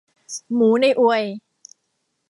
[0.53, 1.23] หมูในอวย